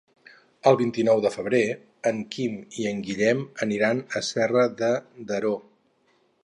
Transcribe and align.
El 0.69 0.77
vint-i-nou 0.77 1.21
de 1.25 1.31
febrer 1.35 1.59
en 2.13 2.23
Quim 2.37 2.57
i 2.85 2.89
en 2.93 3.05
Guillem 3.09 3.45
aniran 3.67 4.03
a 4.21 4.27
Serra 4.33 4.69
de 4.83 4.93
Daró. 5.33 5.59